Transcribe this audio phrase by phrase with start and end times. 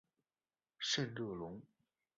[0.79, 1.61] 圣热龙。